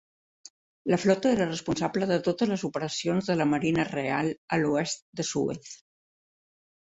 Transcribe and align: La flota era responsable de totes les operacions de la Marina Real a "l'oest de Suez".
La 0.91 0.97
flota 1.01 1.33
era 1.35 1.45
responsable 1.49 2.07
de 2.11 2.15
totes 2.27 2.49
les 2.53 2.63
operacions 2.69 3.29
de 3.31 3.35
la 3.41 3.47
Marina 3.51 3.85
Real 3.91 4.33
a 4.57 4.59
"l'oest 4.63 5.05
de 5.21 5.27
Suez". 5.33 5.77